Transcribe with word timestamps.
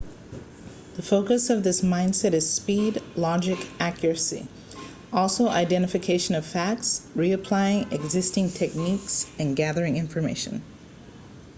the 0.95 1.03
focus 1.03 1.51
of 1.51 1.61
this 1.61 1.81
mindset 1.81 2.33
is 2.33 2.51
speed 2.51 2.99
logic 3.15 3.59
and 3.59 3.81
accuracy 3.93 4.47
also 5.13 5.47
identification 5.47 6.33
of 6.33 6.43
facts 6.43 7.05
reapplying 7.15 7.93
existing 7.93 8.49
techniques 8.49 9.27
gathering 9.53 9.97
information 9.97 10.63